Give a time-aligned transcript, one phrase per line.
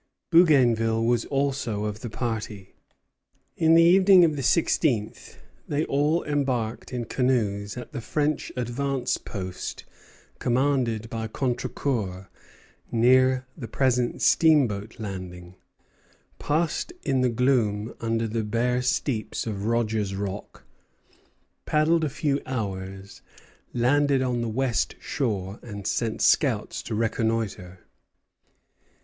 [0.31, 2.73] Bougainville was also of the party.
[3.55, 9.17] In the evening of the sixteenth they all embarked in canoes at the French advance
[9.17, 9.85] post
[10.39, 12.29] commanded by Contrecœur,
[12.91, 15.53] near the present steamboat landing,
[16.39, 20.65] passed in the gloom under the bare steeps of Rogers Rock,
[21.67, 23.21] paddled a few hours,
[23.71, 27.81] landed on the west shore, and sent scouts to reconnoitre.